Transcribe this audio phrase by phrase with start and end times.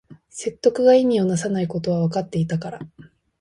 [0.31, 2.79] 説得が意味をなさないことはわかっていたから